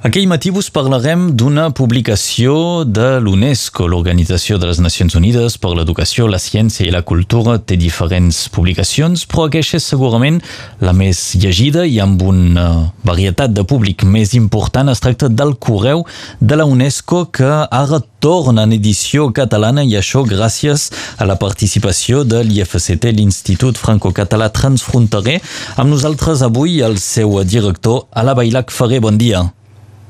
Aquell 0.00 0.24
matí 0.30 0.48
vos 0.48 0.70
parlarem 0.72 1.26
d'una 1.36 1.66
publicació 1.76 2.52
de 2.88 3.18
l'UNESCO, 3.20 3.84
l'Organització 3.84 4.56
de 4.56 4.70
les 4.70 4.78
Nacions 4.80 5.12
Unides 5.18 5.58
per 5.60 5.74
l'Educació, 5.76 6.24
la 6.24 6.40
Ciència 6.40 6.86
i 6.86 6.94
la 6.94 7.02
Cultura. 7.04 7.58
Té 7.60 7.76
diferents 7.76 8.38
publicacions, 8.48 9.26
però 9.28 9.44
aquesta 9.50 9.76
és 9.76 9.90
segurament 9.92 10.38
la 10.80 10.94
més 10.96 11.20
llegida 11.36 11.84
i 11.84 12.00
amb 12.00 12.24
una 12.24 12.64
varietat 13.04 13.52
de 13.52 13.66
públic 13.68 14.06
més 14.08 14.32
important. 14.40 14.88
Es 14.88 15.04
tracta 15.04 15.28
del 15.28 15.58
correu 15.60 16.06
de 16.40 16.56
la 16.56 16.64
UNESCO 16.64 17.26
que 17.28 17.52
ara 17.68 18.00
torna 18.24 18.64
en 18.64 18.72
edició 18.80 19.28
catalana 19.36 19.84
i 19.84 19.98
això 20.00 20.24
gràcies 20.24 20.88
a 21.20 21.28
la 21.28 21.36
participació 21.36 22.24
de 22.24 22.40
l'IFCT, 22.40 23.12
l'Institut 23.20 23.76
Franco-Català 23.76 24.48
Transfronterer. 24.48 25.42
Amb 25.76 25.92
nosaltres 25.92 26.40
avui 26.40 26.80
el 26.80 26.96
seu 26.96 27.42
director, 27.44 28.06
Ala 28.16 28.32
Bailac 28.32 28.72
Ferrer. 28.72 29.04
Bon 29.04 29.20
dia. 29.20 29.50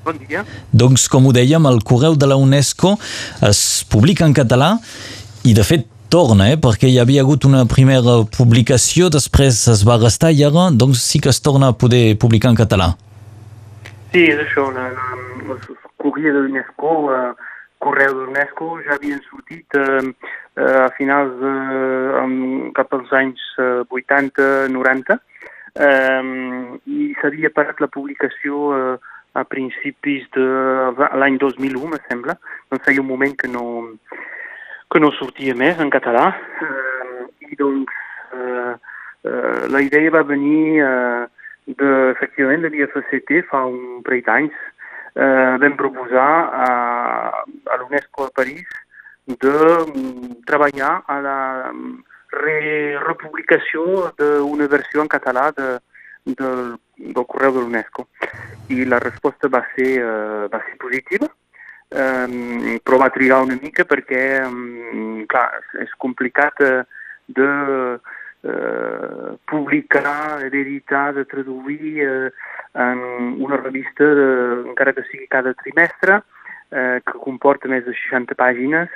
Bon 0.05 0.17
dia. 0.17 0.45
Doncs, 0.73 1.07
com 1.13 1.27
ho 1.29 1.33
dèiem, 1.37 1.67
el 1.69 1.83
correu 1.85 2.17
de 2.17 2.29
la 2.29 2.39
UNESCO 2.41 2.95
es 3.49 3.85
publica 3.91 4.25
en 4.25 4.33
català 4.37 4.77
i, 5.45 5.53
de 5.57 5.65
fet, 5.67 5.87
torna, 6.11 6.49
eh? 6.51 6.57
perquè 6.59 6.89
hi 6.91 6.99
havia 6.99 7.23
hagut 7.23 7.45
una 7.47 7.63
primera 7.71 8.17
publicació, 8.37 9.11
després 9.13 9.61
es 9.71 9.85
va 9.87 10.01
restar 10.01 10.33
i 10.35 10.43
ara 10.47 10.71
doncs, 10.75 11.05
sí 11.05 11.21
que 11.23 11.31
es 11.31 11.39
torna 11.45 11.71
a 11.71 11.77
poder 11.77 12.19
publicar 12.19 12.51
en 12.51 12.59
català. 12.59 12.91
Sí, 14.11 14.25
és 14.25 14.41
això. 14.43 14.67
La, 14.75 14.89
la, 14.91 15.07
el 15.53 15.79
correu 16.03 16.35
de 16.35 16.43
l'UNESCO, 16.49 16.95
el 17.15 17.37
correu 17.85 18.17
de 18.17 18.25
l'UNESCO 18.25 18.71
ja 18.89 18.97
havien 18.97 19.21
sortit 19.29 19.79
eh, 19.79 20.11
a 20.57 20.89
finals 20.97 21.37
de, 21.45 21.55
eh, 22.25 22.73
cap 22.81 22.97
als 22.97 23.13
anys 23.21 23.45
80-90 23.61 25.21
eh, 25.79 26.23
i 26.91 27.13
s'havia 27.21 27.53
parat 27.55 27.79
la 27.85 27.91
publicació 27.93 28.67
eh, 28.75 28.99
a 29.33 29.45
principis 29.45 30.27
de 30.35 30.47
l'any 31.21 31.39
2001, 31.39 31.89
me 31.89 31.99
sembla. 32.09 32.37
Doncs 32.71 32.85
feia 32.87 33.03
un 33.03 33.09
moment 33.09 33.37
que 33.39 33.49
no, 33.49 33.65
que 34.91 35.01
no 35.03 35.13
sortia 35.19 35.55
més 35.55 35.79
en 35.79 35.91
català. 35.91 36.31
Eh, 36.67 37.53
I 37.53 37.59
doncs 37.59 37.95
eh, 38.35 38.75
eh, 39.25 39.69
la 39.71 39.83
idea 39.87 40.11
va 40.17 40.27
venir 40.27 40.83
eh, 40.83 41.25
de, 41.71 41.91
efectivament 42.11 42.67
de 42.67 42.73
l'IFCT 42.75 43.35
fa 43.51 43.65
un 43.71 44.03
parell 44.07 44.27
d'anys. 44.27 44.61
Eh, 45.15 45.57
vam 45.63 45.75
proposar 45.79 46.31
a, 46.67 46.71
a 47.67 47.81
l'UNESCO 47.81 48.29
a 48.29 48.35
París 48.35 48.67
de 49.27 49.55
mm, 49.55 50.41
treballar 50.47 50.93
a 51.07 51.19
la 51.23 51.39
re, 52.35 52.97
republicació 53.03 54.11
d'una 54.19 54.71
versió 54.71 55.03
en 55.03 55.11
català 55.11 55.51
de, 55.55 55.69
del, 56.27 56.75
del 56.99 57.27
correu 57.27 57.59
de 57.59 57.67
l'UNESCO 57.67 58.07
i 58.71 58.85
la 58.85 59.01
resposta 59.03 59.49
va 59.49 59.65
ser, 59.75 59.91
uh, 60.05 60.47
va 60.53 60.61
ser 60.67 60.77
positiva, 60.79 61.29
um, 61.91 62.79
però 62.85 63.01
va 63.03 63.11
trigar 63.15 63.43
una 63.47 63.59
mica 63.61 63.87
perquè, 63.89 64.23
um, 64.47 65.25
clar, 65.31 65.49
és 65.83 65.93
complicat 66.05 66.63
uh, 66.67 66.85
de 67.27 67.49
uh, 67.99 69.35
publicar, 69.51 70.47
d'editar, 70.53 71.11
de 71.19 71.27
traduir 71.31 72.07
uh, 72.07 72.31
en 72.87 73.03
una 73.43 73.59
revista, 73.59 74.07
de, 74.21 74.29
encara 74.71 74.95
que 74.95 75.07
sigui 75.11 75.27
cada 75.31 75.55
trimestre, 75.65 76.21
uh, 76.23 76.99
que 77.03 77.25
comporta 77.27 77.71
més 77.71 77.85
de 77.89 77.97
60 78.07 78.39
pàgines, 78.39 78.95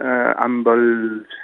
uh, 0.00 0.32
amb 0.40 0.68
els 0.72 1.38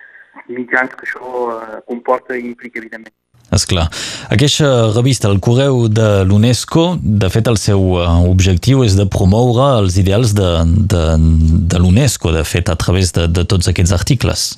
mitjans 0.49 0.97
que 0.97 1.09
això 1.09 1.47
uh, 1.53 1.79
comporta 1.89 2.37
i 2.37 2.45
implica, 2.49 2.81
evidentment. 2.81 3.17
És 3.57 3.65
clar. 3.69 3.87
Aquesta 4.33 4.69
revista, 4.93 5.31
el 5.33 5.41
Correu 5.41 5.87
de 5.89 6.25
l'UNESCO, 6.29 6.87
de 7.01 7.31
fet 7.33 7.49
el 7.49 7.57
seu 7.61 7.97
eh, 8.03 8.07
objectiu 8.29 8.85
és 8.85 8.99
de 8.99 9.07
promoure 9.09 9.71
els 9.81 9.97
ideals 10.03 10.35
de, 10.37 10.51
de, 10.93 11.05
de 11.73 11.81
l'UNESCO, 11.81 12.35
de 12.37 12.45
fet, 12.45 12.69
a 12.69 12.77
través 12.77 13.15
de, 13.17 13.27
de 13.33 13.47
tots 13.49 13.73
aquests 13.73 13.95
articles. 13.97 14.49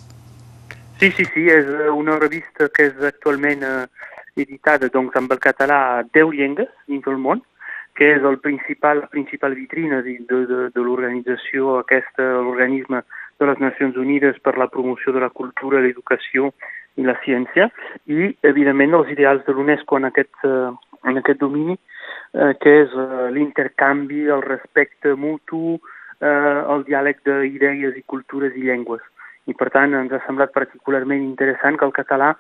Sí, 0.99 1.13
sí, 1.15 1.29
sí, 1.31 1.47
és 1.47 1.69
una 1.95 2.19
revista 2.19 2.67
que 2.75 2.89
és 2.91 3.05
actualment 3.07 3.63
eh, 3.63 3.85
editada 4.43 4.91
doncs, 4.91 5.15
amb 5.19 5.31
el 5.35 5.39
català 5.43 5.79
a 5.99 6.03
10 6.17 6.35
llengües 6.35 6.73
dins 6.91 7.05
del 7.07 7.21
món, 7.23 7.45
que 7.99 8.13
és 8.17 8.27
el 8.27 8.39
principal, 8.43 9.05
la 9.05 9.11
principal 9.11 9.55
vitrina 9.59 10.03
de, 10.03 10.17
de, 10.27 10.43
de, 10.51 10.59
de 10.75 10.83
l'organització, 10.87 11.79
aquesta, 11.83 12.27
l'organisme 12.47 13.03
de 13.39 13.47
les 13.47 13.63
Nacions 13.63 13.99
Unides 13.99 14.39
per 14.43 14.57
la 14.59 14.69
promoció 14.71 15.15
de 15.15 15.23
la 15.23 15.31
cultura, 15.31 15.83
l'educació 15.83 16.53
i 16.99 17.07
la 17.07 17.17
ciència 17.25 17.69
i, 18.11 18.33
evidentment, 18.49 18.97
els 18.99 19.13
ideals 19.15 19.45
de 19.47 19.55
l'UNESCO 19.55 20.01
en, 20.01 20.09
aquest, 20.11 20.35
eh, 20.45 20.73
en 21.11 21.21
aquest 21.21 21.41
domini, 21.41 21.77
eh, 22.35 22.53
que 22.63 22.75
és 22.83 22.97
eh, 22.97 23.29
l'intercanvi, 23.35 24.27
el 24.35 24.45
respecte 24.47 25.15
mutu, 25.15 25.79
el 26.19 26.81
diàleg 26.83 27.21
d'idees 27.23 27.95
i 27.95 28.01
cultures 28.11 28.57
i 28.59 28.65
llengües. 28.67 29.05
I, 29.47 29.55
per 29.55 29.69
tant, 29.71 29.93
ens 29.95 30.11
ha 30.11 30.19
semblat 30.25 30.51
particularment 30.51 31.23
interessant 31.23 31.79
que 31.79 31.87
el 31.87 31.95
català 31.95 32.33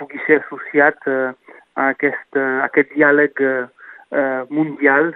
pugui 0.00 0.16
ser 0.24 0.38
associat 0.40 1.04
a, 1.04 1.34
aquest, 1.90 2.38
a 2.40 2.64
aquest 2.64 2.94
diàleg 2.94 3.42
mundial, 4.48 5.12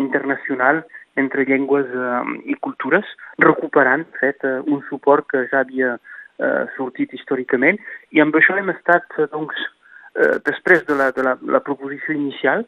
internacional, 0.00 0.80
entre 1.20 1.44
llengües 1.44 1.92
i 2.48 2.56
cultures, 2.64 3.12
recuperant, 3.44 4.08
fet, 4.22 4.48
un 4.64 4.80
suport 4.88 5.28
que 5.28 5.44
ja 5.52 5.66
havia 5.66 5.98
eh, 6.38 6.64
sortit 6.76 7.12
històricament, 7.14 7.78
i 8.14 8.22
amb 8.24 8.36
això 8.38 8.56
hem 8.58 8.70
estat, 8.72 9.06
eh, 9.18 9.28
doncs, 9.32 9.58
eh, 10.14 10.38
després 10.46 10.84
de 10.88 10.96
la, 10.98 11.10
de 11.16 11.26
la, 11.26 11.36
la 11.42 11.62
proposició 11.64 12.14
inicial, 12.14 12.64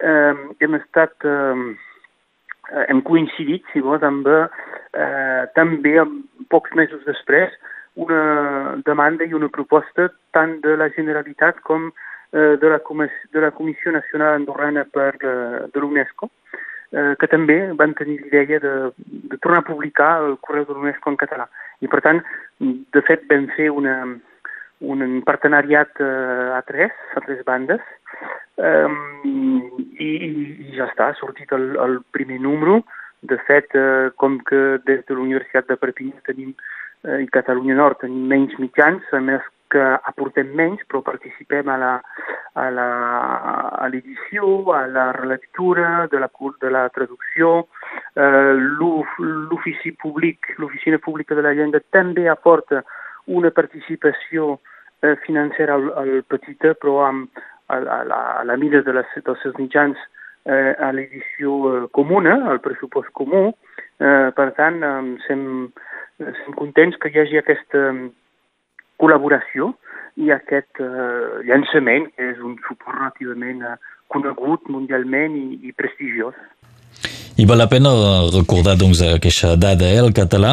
eh, 0.00 0.34
hem 0.60 0.78
estat, 0.80 1.14
eh, 1.24 2.84
hem 2.88 3.02
coincidit, 3.04 3.64
si 3.72 3.84
vols, 3.84 4.04
amb 4.06 4.28
eh, 4.28 5.44
també, 5.56 5.98
pocs 6.50 6.74
mesos 6.78 7.04
després, 7.08 7.52
una 7.94 8.80
demanda 8.86 9.24
i 9.24 9.34
una 9.34 9.48
proposta 9.48 10.08
tant 10.34 10.58
de 10.64 10.74
la 10.76 10.88
Generalitat 10.96 11.60
com 11.62 11.92
eh, 12.34 12.56
de, 12.58 12.68
la 12.68 12.80
de 12.80 13.40
la 13.40 13.52
Comissió 13.54 13.92
Nacional 13.92 14.40
Andorrana 14.40 14.84
per, 14.84 15.14
eh, 15.22 15.66
de 15.70 15.80
l'UNESCO, 15.80 16.26
eh, 16.26 16.64
que 16.92 17.26
també 17.26 17.56
van 17.74 17.94
tenir 17.98 18.20
l'idea 18.20 18.60
de, 18.62 18.74
de 19.30 19.38
tornar 19.42 19.64
a 19.64 19.66
publicar 19.66 20.10
el 20.22 20.36
correu 20.44 20.66
de 20.68 20.76
l'UNESCO 20.76 21.10
en 21.10 21.16
català. 21.18 21.48
I 21.82 21.88
per 21.90 22.00
tant, 22.04 22.20
de 22.60 23.02
fet, 23.08 23.24
vam 23.30 23.48
fer 23.56 23.70
una, 23.74 23.96
un 24.84 25.22
partenariat 25.26 25.90
eh, 26.00 26.50
a 26.54 26.62
tres, 26.62 26.92
a 27.16 27.20
tres 27.20 27.42
bandes, 27.44 27.80
eh, 28.56 28.88
i, 29.24 30.10
i 30.10 30.76
ja 30.76 30.88
està, 30.90 31.10
ha 31.10 31.18
sortit 31.18 31.52
el, 31.52 31.74
el 31.80 31.98
primer 32.12 32.40
número. 32.40 32.82
De 33.24 33.38
fet, 33.48 33.72
eh, 33.74 34.10
com 34.20 34.38
que 34.44 34.78
des 34.84 35.04
de 35.08 35.16
la 35.16 35.24
Universitat 35.24 35.68
de 35.70 35.78
Perpinyà 35.80 36.20
tenim 36.26 36.52
eh, 36.52 37.22
i 37.24 37.30
Catalunya 37.32 37.78
Nord 37.78 38.02
tenim 38.04 38.26
menys 38.28 38.58
mitjans, 38.60 39.06
a 39.16 39.20
més 39.24 39.44
que 39.74 39.82
aportem 39.82 40.54
menys, 40.54 40.84
però 40.86 41.02
participem 41.02 41.68
a 41.68 41.76
la, 41.80 41.92
a 42.54 42.68
la, 42.70 42.88
a 43.82 43.88
l'edició, 43.90 44.70
a 44.70 44.84
la 44.86 45.08
relectura, 45.16 46.06
de 46.12 46.20
la, 46.22 46.30
de 46.62 46.70
la 46.70 46.84
traducció. 46.94 47.66
Eh, 48.14 48.54
L'ofici 48.78 49.90
públic, 49.98 50.54
l'oficina 50.62 51.00
pública 51.02 51.34
de 51.34 51.42
la 51.42 51.54
llengua 51.58 51.82
també 51.90 52.28
aporta 52.30 52.84
una 53.26 53.50
participació 53.50 54.60
eh, 55.02 55.16
financera 55.26 55.74
al, 55.74 55.90
al 55.98 56.14
petita, 56.30 56.76
però 56.78 57.00
amb, 57.08 57.44
a, 57.66 57.76
a, 57.78 58.02
la, 58.06 58.20
a 58.40 58.44
la 58.46 58.56
mida 58.56 58.84
de 58.86 58.94
les, 58.94 59.18
dels 59.26 59.42
seus 59.42 59.58
mitjans 59.58 59.98
eh, 60.46 60.74
a 60.78 60.92
l'edició 60.94 61.56
eh, 61.72 61.86
comuna, 61.90 62.38
al 62.52 62.62
pressupost 62.62 63.10
comú. 63.18 63.48
Eh, 63.98 64.30
per 64.36 64.52
tant, 64.58 64.82
eh, 64.84 65.16
sem, 65.26 65.48
sem 66.22 66.58
contents 66.60 67.00
que 67.02 67.10
hi 67.10 67.24
hagi 67.24 67.40
aquesta 67.40 67.88
col·laboració 69.00 69.72
i 70.20 70.30
aquest 70.30 70.82
eh, 70.82 71.42
llançament, 71.48 72.10
que 72.14 72.32
és 72.34 72.42
un 72.42 72.56
suport 72.66 72.98
relativament 72.98 73.64
eh, 73.66 73.76
conegut 74.12 74.68
mundialment 74.70 75.36
i, 75.38 75.46
i 75.68 75.74
prestigiós. 75.76 76.36
I 77.34 77.48
val 77.50 77.58
la 77.58 77.66
pena 77.66 77.90
recordar 78.30 78.76
doncs, 78.78 79.00
aquesta 79.02 79.56
dada, 79.58 79.88
eh? 79.90 79.98
el 79.98 80.12
català 80.14 80.52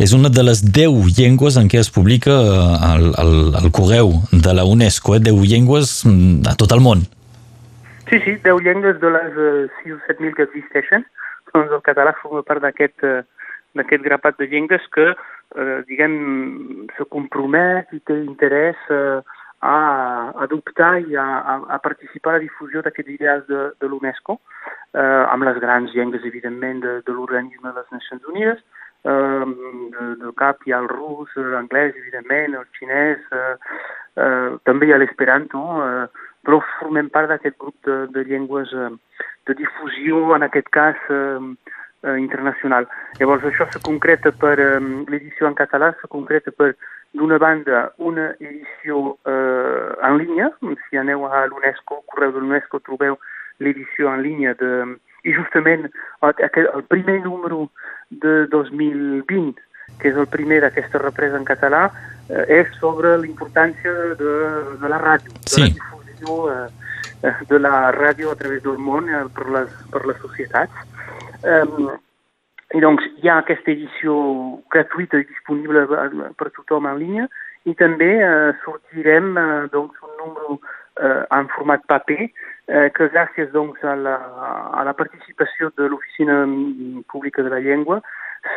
és 0.00 0.14
una 0.16 0.30
de 0.32 0.44
les 0.46 0.62
10 0.64 1.10
llengües 1.18 1.58
en 1.60 1.68
què 1.68 1.82
es 1.82 1.90
publica 1.92 2.32
eh, 2.32 2.76
el, 2.88 3.10
el, 3.20 3.34
el 3.60 3.68
correu 3.76 4.14
de 4.32 4.54
la 4.56 4.64
UNESCO, 4.64 5.18
eh? 5.18 5.20
10 5.28 5.42
llengües 5.50 5.98
mm, 6.08 6.48
a 6.48 6.56
tot 6.56 6.72
el 6.72 6.80
món. 6.80 7.04
Sí, 8.08 8.16
sí, 8.24 8.38
10 8.40 8.64
llengües 8.64 8.96
de 9.04 9.12
les 9.12 9.36
eh, 9.36 9.68
6 9.84 9.92
o 9.92 10.00
7.000 10.08 10.34
que 10.38 10.48
existeixen, 10.48 11.04
doncs 11.52 11.76
el 11.76 11.84
català 11.84 12.16
forma 12.22 12.40
part 12.48 12.64
d'aquest 12.64 13.04
eh, 13.04 13.20
grapat 13.74 14.38
de 14.38 14.46
llengües 14.46 14.82
que 14.92 15.14
eh, 15.56 15.82
diguem, 15.88 16.88
se 16.96 17.04
compromet 17.04 17.92
i 17.92 18.00
té 18.00 18.16
interès 18.24 18.76
eh, 18.90 19.22
a 19.62 20.32
adoptar 20.42 20.98
i 21.06 21.16
a, 21.16 21.22
a, 21.22 21.54
a 21.74 21.78
participar 21.78 22.34
a 22.34 22.36
la 22.38 22.42
difusió 22.42 22.82
d'aquests 22.82 23.12
ideals 23.14 23.46
de, 23.46 23.70
de 23.78 23.86
l'UNESCO, 23.86 24.38
eh, 24.98 25.24
amb 25.30 25.46
les 25.46 25.58
grans 25.62 25.92
llengües, 25.94 26.24
evidentment, 26.26 26.82
de, 26.82 27.00
de 27.06 27.12
l'organisme 27.14 27.70
de 27.70 27.78
les 27.78 27.92
Nacions 27.94 28.26
Unides, 28.32 28.64
eh, 29.04 29.44
de, 30.24 30.32
cap 30.40 30.66
hi 30.66 30.74
ha 30.74 30.82
el 30.82 30.90
rus, 30.90 31.30
l'anglès, 31.36 31.94
evidentment, 32.02 32.58
el 32.58 32.66
xinès, 32.78 33.22
eh, 33.30 33.54
eh, 34.18 34.50
també 34.66 34.90
hi 34.90 34.96
ha 34.96 34.98
l'esperanto, 34.98 35.62
eh, 35.86 36.26
però 36.42 36.58
formem 36.80 37.12
part 37.14 37.30
d'aquest 37.30 37.54
grup 37.62 37.76
de, 37.86 38.00
de 38.10 38.26
llengües 38.26 38.74
eh, 38.74 38.90
de 39.46 39.58
difusió, 39.62 40.24
en 40.34 40.48
aquest 40.48 40.74
cas, 40.74 40.98
eh, 41.06 41.38
eh, 42.02 42.16
internacional. 42.18 42.88
Llavors, 43.18 43.44
això 43.44 43.68
se 43.72 43.80
concreta 43.80 44.32
per 44.32 44.58
eh, 44.60 44.80
l'edició 45.08 45.48
en 45.48 45.54
català, 45.58 45.92
se 46.00 46.10
concreta 46.12 46.50
per, 46.50 46.74
d'una 47.12 47.38
banda, 47.38 47.92
una 47.98 48.30
edició 48.40 49.18
eh, 49.26 49.94
en 50.02 50.18
línia, 50.18 50.50
si 50.88 50.96
aneu 50.96 51.26
a 51.28 51.44
l'UNESCO, 51.46 52.02
correu 52.08 52.32
de 52.32 52.40
l'UNESCO, 52.40 52.80
trobeu 52.86 53.18
l'edició 53.60 54.12
en 54.12 54.22
línia 54.22 54.54
de... 54.60 54.98
I 55.22 55.30
justament 55.36 55.84
el, 55.86 56.32
el 56.58 56.82
primer 56.90 57.20
número 57.22 57.68
de 58.10 58.48
2020, 58.50 59.60
que 60.00 60.08
és 60.10 60.16
el 60.18 60.26
primer 60.26 60.58
d'aquesta 60.64 60.98
represa 60.98 61.38
en 61.38 61.44
català, 61.46 61.84
eh, 62.26 62.42
és 62.58 62.72
sobre 62.80 63.14
l'importància 63.22 63.92
de, 64.18 64.32
de 64.80 64.90
la 64.90 64.98
ràdio, 64.98 65.30
de 65.36 65.52
Sí. 65.52 65.68
la 65.68 65.76
difusió 65.76 66.38
eh, 66.50 66.66
eh, 67.28 67.34
de 67.52 67.60
la 67.60 67.92
ràdio 67.94 68.32
a 68.32 68.40
través 68.40 68.64
del 68.64 68.80
món 68.82 69.06
eh, 69.08 69.22
per, 69.36 69.46
les, 69.54 69.70
per 69.92 70.02
les 70.08 70.18
societats. 70.24 70.72
Um, 71.42 71.90
I 72.72 72.80
doncs 72.80 73.04
hi 73.20 73.28
ha 73.28 73.40
aquesta 73.42 73.72
edició 73.72 74.14
gratuïta 74.72 75.18
i 75.20 75.26
disponible 75.28 75.82
eh, 75.84 76.28
per 76.38 76.48
tothom 76.56 76.86
en 76.88 77.00
línia 77.00 77.26
i 77.68 77.74
també 77.78 78.08
eh, 78.22 78.52
sortirem 78.62 79.34
eh, 79.36 79.48
doncs, 79.74 79.98
un 80.06 80.14
número 80.20 80.56
eh, 81.02 81.24
en 81.36 81.50
format 81.52 81.84
paper 81.90 82.20
eh, 82.22 82.88
que 82.96 83.10
gràcies 83.12 83.50
doncs, 83.52 83.82
a, 83.84 83.96
la, 83.98 84.14
a 84.72 84.86
la 84.88 84.94
participació 84.96 85.68
de 85.76 85.90
l'Oficina 85.92 86.38
Pública 87.12 87.44
de 87.44 87.52
la 87.52 87.60
Llengua 87.60 88.00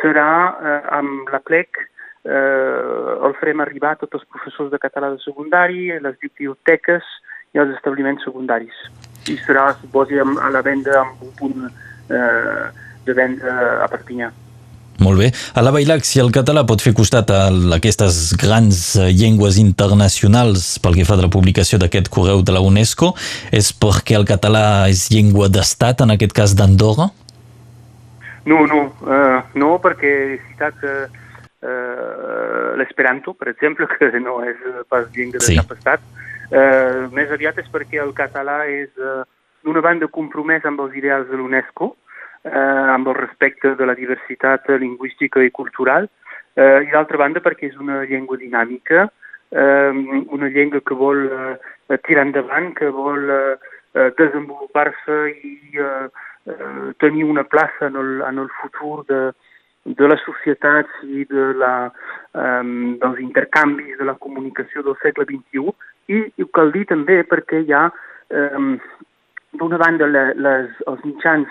serà 0.00 0.30
eh, 0.48 0.80
amb 0.96 1.28
la 1.34 1.42
plec 1.44 1.82
eh, 2.26 3.16
el 3.26 3.36
farem 3.40 3.60
arribar 3.66 3.94
a 3.94 4.00
tots 4.00 4.20
els 4.20 4.28
professors 4.32 4.72
de 4.72 4.80
català 4.82 5.12
de 5.12 5.20
secundari, 5.24 5.90
les 6.02 6.16
biblioteques 6.22 7.04
i 7.54 7.60
els 7.62 7.74
establiments 7.76 8.24
secundaris. 8.26 8.78
I 9.30 9.36
serà, 9.44 9.68
suposi, 9.82 10.18
a 10.18 10.50
la 10.54 10.64
venda 10.64 11.02
amb 11.02 11.22
un 11.28 11.36
punt 11.38 11.68
eh, 12.10 12.66
de 13.06 13.14
venda 13.14 13.84
a 13.84 13.88
Perpinyà. 13.88 14.32
Molt 14.98 15.18
bé. 15.20 15.26
A 15.52 15.60
la 15.60 15.70
Bailac, 15.74 16.06
si 16.08 16.20
el 16.22 16.30
català 16.32 16.62
pot 16.64 16.80
fer 16.80 16.94
costat 16.96 17.28
a 17.30 17.50
aquestes 17.76 18.32
grans 18.40 18.78
eh, 18.96 19.10
llengües 19.12 19.58
internacionals 19.60 20.78
pel 20.80 20.96
que 20.96 21.04
fa 21.04 21.18
de 21.20 21.26
la 21.26 21.32
publicació 21.32 21.76
d'aquest 21.78 22.08
correu 22.08 22.40
de 22.42 22.54
la 22.56 22.62
UNESCO, 22.64 23.12
és 23.52 23.72
perquè 23.76 24.16
el 24.16 24.24
català 24.24 24.88
és 24.88 25.10
llengua 25.12 25.50
d'estat, 25.52 26.00
en 26.00 26.14
aquest 26.16 26.32
cas 26.32 26.56
d'Andorra? 26.56 27.10
No, 28.46 28.64
no, 28.70 28.80
eh, 29.04 29.38
no, 29.58 29.74
perquè 29.84 30.12
és 30.38 30.40
veritat 30.48 30.80
que 30.80 30.94
eh, 31.66 32.76
l'esperanto, 32.80 33.34
per 33.34 33.48
exemple, 33.52 33.88
que 33.98 34.08
no 34.22 34.40
és 34.46 34.56
pas 34.88 35.04
llengua 35.12 35.40
de 35.40 35.44
Sí. 35.44 35.56
cap 35.60 35.76
estat, 35.76 36.00
eh, 36.50 37.06
més 37.12 37.30
aviat 37.34 37.58
és 37.58 37.68
perquè 37.72 38.00
el 38.00 38.14
català 38.16 38.62
és, 38.70 38.88
eh, 38.96 39.24
d'una 39.66 39.82
banda, 39.84 40.08
compromès 40.12 40.64
amb 40.64 40.80
els 40.84 40.94
ideals 40.96 41.28
de 41.30 41.36
l'UNESCO, 41.36 41.92
eh, 42.46 42.86
amb 42.94 43.08
el 43.10 43.18
respecte 43.18 43.74
de 43.74 43.86
la 43.86 43.96
diversitat 43.98 44.68
lingüística 44.78 45.42
i 45.42 45.50
cultural, 45.50 46.08
eh, 46.54 46.86
i 46.86 46.90
d'altra 46.92 47.18
banda 47.18 47.42
perquè 47.44 47.70
és 47.70 47.78
una 47.82 48.04
llengua 48.04 48.38
dinàmica, 48.40 49.08
eh, 49.50 49.90
una 50.38 50.48
llengua 50.48 50.80
que 50.80 50.94
vol 50.94 51.26
eh, 51.26 51.98
tirar 52.06 52.26
endavant, 52.26 52.72
que 52.78 52.88
vol 52.90 53.30
eh, 53.30 53.56
eh, 53.94 54.12
desenvolupar-se 54.18 55.18
i 55.42 55.56
eh, 55.74 56.06
eh, 56.46 56.94
tenir 57.02 57.24
una 57.24 57.44
plaça 57.44 57.90
en 57.90 57.96
el, 57.96 58.22
en 58.22 58.38
el 58.38 58.48
futur 58.60 59.04
de, 59.10 59.32
de 59.84 60.08
les 60.08 60.22
societats 60.26 61.02
i 61.04 61.24
de 61.30 61.52
la, 61.60 61.74
eh, 62.34 62.64
dels 63.02 63.22
intercanvis 63.22 63.98
de 63.98 64.08
la 64.08 64.16
comunicació 64.18 64.82
del 64.86 64.98
segle 65.02 65.26
XXI 65.28 65.66
i, 66.12 66.22
i 66.36 66.46
ho 66.46 66.50
cal 66.54 66.72
dir 66.74 66.86
també 66.90 67.22
perquè 67.26 67.62
hi 67.62 67.74
ha 67.74 67.86
eh, 68.30 68.76
d'una 69.58 69.78
banda 69.80 70.06
le, 70.06 70.24
les, 70.36 70.70
els 70.86 71.02
mitjans 71.04 71.48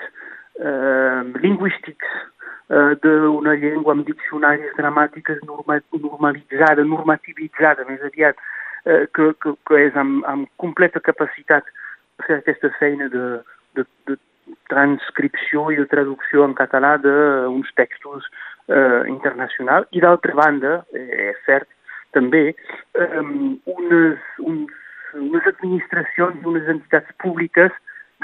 eh, 0.60 1.22
lingüístics 1.44 2.12
eh, 2.70 2.94
d'una 3.04 3.56
llengua 3.62 3.96
amb 3.96 4.06
diccionaris 4.08 4.76
gramàtiques 4.80 5.42
norma, 5.46 5.80
normalitzada, 5.94 6.84
normativitzada 6.84 7.88
més 7.90 8.04
aviat, 8.10 8.40
eh, 8.86 9.06
que, 9.14 9.32
que, 9.42 9.56
que 9.68 9.82
és 9.88 9.98
amb, 10.00 10.24
amb 10.32 10.50
completa 10.62 11.04
capacitat 11.04 11.68
de 12.18 12.28
fer 12.28 12.40
aquesta 12.42 12.72
feina 12.80 13.10
de, 13.12 13.26
de, 13.76 13.86
de 14.08 14.18
transcripció 14.72 15.70
i 15.74 15.80
de 15.80 15.88
traducció 15.92 16.46
en 16.46 16.54
català 16.58 16.96
d'uns 17.02 17.72
textos 17.80 18.28
eh, 18.70 19.04
internacionals. 19.12 19.90
I 19.92 20.04
d'altra 20.06 20.36
banda, 20.38 20.80
eh, 20.94 21.32
és 21.32 21.42
cert, 21.48 21.70
també, 22.16 22.48
eh, 22.96 23.22
unes, 23.22 24.22
uns, 24.40 24.72
unes 25.16 25.50
administracions 25.52 26.40
i 26.40 26.48
unes 26.54 26.70
entitats 26.72 27.12
públiques 27.24 27.74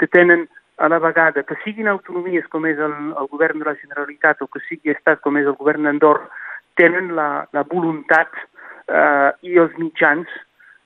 que 0.02 0.08
tenen 0.08 0.48
a 0.78 0.88
la 0.88 0.98
vegada, 0.98 1.44
que 1.44 1.54
siguin 1.62 1.86
autonomies 1.86 2.48
com 2.50 2.64
és 2.66 2.80
el, 2.82 2.94
el 3.14 3.28
govern 3.30 3.60
de 3.62 3.68
la 3.68 3.76
Generalitat 3.78 4.40
o 4.42 4.48
que 4.50 4.58
sigui 4.64 4.90
estat 4.90 5.20
com 5.22 5.36
és 5.38 5.46
el 5.46 5.54
govern 5.60 5.86
d'Andorra, 5.86 6.26
tenen 6.74 7.12
la, 7.14 7.44
la 7.54 7.62
voluntat 7.70 8.34
eh, 8.40 9.30
i 9.46 9.60
els 9.62 9.76
mitjans 9.78 10.26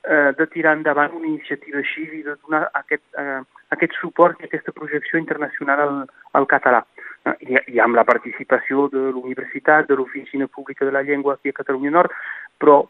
eh, 0.05 0.35
de 0.37 0.47
tirar 0.53 0.75
endavant 0.77 1.17
una 1.17 1.31
iniciativa 1.31 1.81
així 1.81 2.05
i 2.19 2.21
de 2.27 2.37
donar 2.43 2.67
aquest, 2.83 3.07
eh, 3.17 3.41
aquest 3.79 3.97
suport 4.03 4.45
i 4.45 4.51
aquesta 4.51 4.77
projecció 4.77 5.23
internacional 5.23 5.87
al, 5.87 5.99
al 6.37 6.51
català. 6.53 6.85
Eh, 7.25 7.37
I, 7.49 7.59
I 7.79 7.83
amb 7.89 7.97
la 7.97 8.05
participació 8.05 8.91
de 8.93 9.09
l'Universitat, 9.17 9.89
de 9.89 9.97
l'Oficina 9.97 10.45
Pública 10.45 10.85
de 10.85 10.93
la 10.93 11.07
Llengua 11.09 11.39
aquí 11.39 11.57
a 11.57 11.61
Catalunya 11.63 11.97
Nord, 11.97 12.13
però 12.61 12.83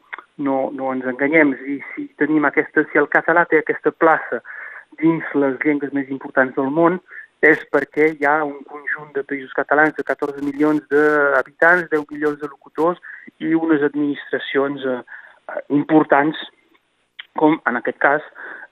no, 0.42 0.58
no 0.74 0.90
ens 0.90 1.06
enganyem, 1.06 1.54
si, 1.62 1.80
si 1.94 2.10
tenim 2.18 2.50
aquesta, 2.50 2.82
si 2.90 2.98
el 2.98 3.06
català 3.14 3.46
té 3.46 3.62
aquesta 3.62 3.94
plaça 3.94 4.42
dins 5.02 5.34
les 5.34 5.58
llengües 5.64 5.92
més 5.96 6.10
importants 6.12 6.56
del 6.56 6.72
món, 6.72 7.00
és 7.44 7.60
perquè 7.72 8.10
hi 8.14 8.26
ha 8.26 8.38
un 8.44 8.62
conjunt 8.64 9.12
de 9.14 9.22
països 9.28 9.52
catalans 9.56 9.94
de 9.96 10.04
14 10.08 10.42
milions 10.44 10.82
d'habitants, 10.90 11.90
10 11.92 12.06
milions 12.10 12.40
de 12.40 12.48
locutors 12.48 13.00
i 13.38 13.52
unes 13.54 13.84
administracions 13.84 14.84
eh, 14.88 15.00
importants 15.68 16.40
com 17.36 17.58
en 17.68 17.76
aquest 17.76 17.98
cas 18.00 18.24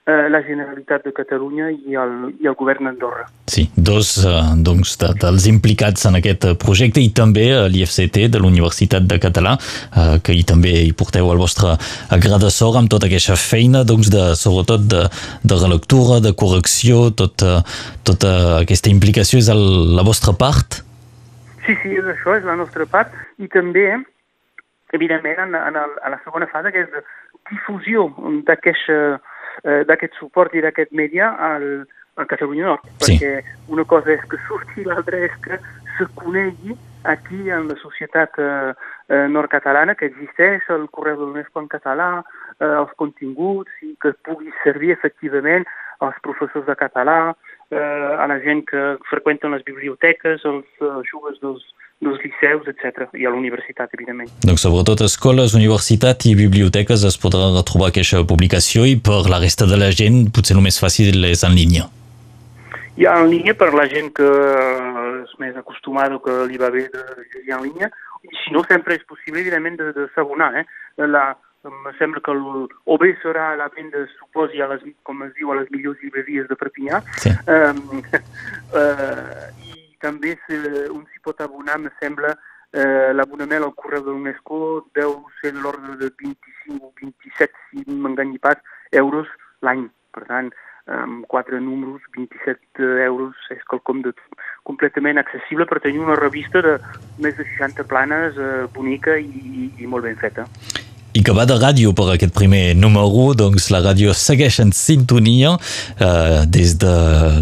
la 0.05 0.41
Generalitat 0.45 1.01
de 1.07 1.11
Catalunya 1.17 1.71
i 1.73 1.95
el, 1.97 2.11
i 2.37 2.45
el 2.45 2.53
govern 2.57 2.85
d'Andorra. 2.85 3.23
Sí, 3.49 3.63
dos 3.73 4.11
eh, 4.21 4.33
doncs, 4.61 4.91
de, 5.01 5.09
dels 5.17 5.47
implicats 5.49 6.05
en 6.05 6.19
aquest 6.19 6.45
eh, 6.45 6.53
projecte 6.61 7.01
i 7.01 7.09
també 7.09 7.47
eh, 7.49 7.63
l'IFCT 7.73 8.19
de 8.29 8.41
l'Universitat 8.41 9.07
de 9.09 9.17
Català, 9.23 9.55
eh, 9.57 10.19
que 10.21 10.35
hi 10.37 10.45
també 10.45 10.75
hi 10.85 10.93
porteu 10.93 11.31
el 11.33 11.41
vostre 11.41 11.73
gra 12.21 12.37
de 12.41 12.53
sort 12.53 12.77
amb 12.77 12.93
tota 12.93 13.09
aquesta 13.09 13.37
feina, 13.39 13.81
doncs, 13.81 14.13
de, 14.13 14.27
sobretot 14.37 14.85
de, 14.93 15.07
de 15.41 15.59
relectura, 15.63 16.21
de 16.21 16.35
correcció, 16.37 17.09
tot, 17.09 17.41
eh, 17.41 17.59
tota 18.05 18.35
aquesta 18.61 18.93
implicació 18.93 19.41
és 19.41 19.49
el, 19.49 19.65
la 19.97 20.05
vostra 20.05 20.37
part? 20.37 20.83
Sí, 21.65 21.73
sí, 21.81 21.97
és 21.97 22.13
això, 22.13 22.37
és 22.37 22.45
la 22.45 22.59
nostra 22.61 22.85
part, 22.85 23.09
i 23.41 23.49
també, 23.49 23.89
evidentment, 24.93 25.47
en, 25.47 25.57
en, 25.57 25.81
el, 25.81 26.01
en 26.05 26.13
la 26.13 26.21
segona 26.21 26.45
fase, 26.53 26.69
que 26.69 26.85
és 26.85 26.93
de 26.93 27.01
difusió 27.49 28.11
d'aquest 28.45 28.85
eh, 29.63 29.83
d'aquest 29.87 30.17
suport 30.19 30.53
i 30.55 30.61
d'aquest 30.61 30.91
mèdia 30.91 31.31
al, 31.37 31.85
al 32.15 32.27
Catalunya 32.27 32.65
Nord, 32.65 32.83
Sí. 32.99 33.17
perquè 33.17 33.43
una 33.67 33.85
cosa 33.85 34.11
és 34.11 34.23
que 34.29 34.37
surti 34.47 34.83
l'altra 34.83 35.17
és 35.17 35.31
que 35.43 35.59
se 35.97 36.05
conegui 36.15 36.75
aquí 37.03 37.49
en 37.49 37.67
la 37.69 37.75
societat 37.75 38.31
eh, 38.39 38.73
eh, 39.09 39.27
nord-catalana 39.29 39.95
que 39.95 40.07
existeix 40.09 40.63
el 40.69 40.89
correu 40.89 41.17
de 41.19 41.25
l'UNESCO 41.25 41.61
en 41.61 41.67
català, 41.67 42.23
eh, 42.59 42.65
els 42.65 42.91
continguts 42.97 43.71
i 43.81 43.95
que 44.01 44.13
pugui 44.25 44.51
servir 44.63 44.91
efectivament 44.91 45.65
als 45.99 46.17
professors 46.21 46.65
de 46.65 46.75
català, 46.75 47.35
eh, 47.71 47.77
a 48.19 48.25
la 48.27 48.39
gent 48.39 48.65
que 48.65 48.97
freqüenten 49.09 49.51
les 49.51 49.63
biblioteques, 49.63 50.43
als, 50.45 50.65
als 50.81 51.07
joves 51.11 51.39
dels, 51.41 51.63
dels 52.03 52.19
liceus, 52.23 52.67
etc. 52.67 53.07
i 53.15 53.25
a 53.25 53.31
la 53.31 53.37
universitat, 53.39 53.93
evidentment. 53.95 54.29
Doncs 54.45 54.65
sobretot 54.67 55.01
escoles, 55.05 55.55
universitat 55.57 56.25
i 56.29 56.35
biblioteques 56.37 57.05
es 57.07 57.17
podrà 57.21 57.47
retrobar 57.55 57.91
aquesta 57.91 58.23
publicació 58.27 58.85
i 58.85 58.97
per 58.99 59.23
la 59.31 59.39
resta 59.43 59.67
de 59.69 59.79
la 59.79 59.91
gent 59.95 60.25
potser 60.35 60.57
el 60.57 60.63
més 60.65 60.79
fàcil 60.81 61.23
és 61.31 61.45
en 61.47 61.55
línia. 61.55 61.87
Hi 62.95 63.07
ha 63.07 63.15
en 63.19 63.29
línia 63.31 63.55
per 63.59 63.73
la 63.75 63.87
gent 63.91 64.11
que 64.15 64.27
és 65.23 65.33
més 65.39 65.55
acostumada 65.59 66.15
o 66.15 66.21
que 66.23 66.35
li 66.47 66.59
va 66.59 66.69
bé 66.71 66.85
de 66.93 67.01
llegir 67.33 67.55
en 67.55 67.65
línia, 67.65 67.89
i 68.23 68.29
si 68.43 68.53
no 68.55 68.63
sempre 68.67 68.95
és 68.95 69.03
possible, 69.07 69.41
evidentment, 69.41 69.75
de, 69.79 69.91
de 69.95 70.07
s'abonar. 70.15 70.51
Eh? 70.61 70.65
La, 71.11 71.25
em 71.67 71.89
sembla 71.99 72.21
que 72.23 72.31
el, 72.31 72.67
o 72.85 72.97
bé 73.01 73.11
serà 73.23 73.51
la 73.59 73.67
venda, 73.75 74.05
suposi, 74.19 74.61
a 74.61 74.69
les, 74.71 74.85
com 75.03 75.23
es 75.25 75.33
diu, 75.37 75.51
a 75.51 75.59
les 75.59 75.71
millors 75.73 75.99
llibreries 76.03 76.47
de 76.49 76.57
Perpinyà, 76.59 77.01
Sí. 77.23 77.33
um, 77.49 77.99
uh, 78.79 79.49
i 79.65 79.74
també 80.05 80.35
se, 80.45 80.59
un 80.93 81.03
s'hi 81.09 81.23
pot 81.25 81.41
abonar, 81.41 81.79
me 81.81 81.91
sembla, 82.01 82.35
uh, 82.37 83.09
l'abonament 83.17 83.65
al 83.65 83.75
correu 83.81 84.05
de 84.05 84.13
l'UNESCO 84.13 84.59
deu 84.97 85.17
ser 85.41 85.55
de 85.55 85.65
l'ordre 85.65 85.97
de 86.01 86.11
25 86.21 86.79
o 86.85 86.93
27, 87.01 87.65
si 87.71 87.83
m'enganyi 87.89 88.39
pas, 88.45 88.61
euros 89.03 89.27
l'any. 89.65 89.89
Per 90.15 90.23
tant, 90.29 90.53
amb 90.87 91.25
quatre 91.27 91.59
números, 91.59 92.01
27 92.15 92.83
euros, 93.05 93.35
és 93.49 93.63
quelcom 93.69 94.01
de 94.05 94.13
completament 94.63 95.17
accessible 95.17 95.65
per 95.65 95.81
tenir 95.81 95.99
una 96.03 96.17
revista 96.19 96.61
de 96.61 96.77
més 97.19 97.35
de 97.37 97.45
60 97.57 97.87
planes, 97.89 98.37
eh, 98.37 98.65
bonica 98.73 99.17
i, 99.17 99.71
i 99.81 99.89
molt 99.89 100.05
ben 100.05 100.19
feta. 100.21 100.45
I 101.15 101.23
que 101.23 101.33
va 101.35 101.45
de 101.47 101.55
ràdio 101.55 101.93
per 101.95 102.09
aquest 102.11 102.33
primer 102.35 102.75
número, 102.75 103.29
doncs 103.39 103.69
la 103.71 103.79
ràdio 103.85 104.13
segueix 104.17 104.59
en 104.63 104.73
sintonia 104.75 105.53
eh, 105.55 106.43
des 106.51 106.75
de 106.81 106.93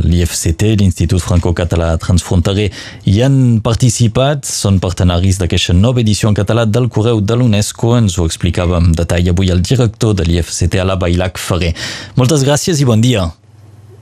l'IFCT, 0.06 0.76
l'Institut 0.80 1.24
Franco-Català 1.24 1.94
Transfronterer, 2.02 2.70
hi 3.10 3.20
han 3.26 3.38
participat, 3.66 4.46
són 4.46 4.78
partenaris 4.84 5.42
d'aquesta 5.42 5.74
nova 5.74 6.04
edició 6.06 6.30
en 6.30 6.38
català 6.38 6.68
del 6.70 6.90
Correu 6.94 7.22
de 7.26 7.40
l'UNESCO, 7.40 7.96
ens 7.98 8.20
ho 8.20 8.28
explicava 8.30 8.78
amb 8.78 8.94
detall 8.98 9.34
avui 9.34 9.50
el 9.54 9.66
director 9.66 10.14
de 10.20 10.28
l'IFCT 10.30 10.78
a 10.78 10.90
la 10.92 11.00
Bailac 11.00 11.42
Ferrer. 11.42 11.74
Moltes 12.20 12.46
gràcies 12.46 12.78
i 12.78 12.90
bon 12.90 13.02
dia. 13.02 13.32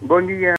Bon 0.02 0.26
dia. 0.26 0.50